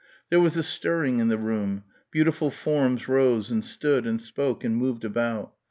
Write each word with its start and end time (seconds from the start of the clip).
There 0.31 0.39
was 0.41 0.57
a 0.57 0.63
stirring 0.63 1.19
in 1.19 1.27
the 1.27 1.37
room; 1.37 1.83
beautiful 2.09 2.49
forms 2.49 3.07
rose 3.07 3.51
and 3.51 3.63
stood 3.63 4.07
and 4.07 4.19
spoke 4.19 4.63
and 4.63 4.75
moved 4.75 5.05
about. 5.05 5.53